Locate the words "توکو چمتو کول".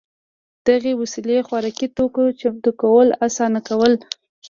1.97-3.07